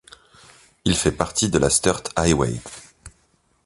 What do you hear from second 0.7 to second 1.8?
Il fait partie de la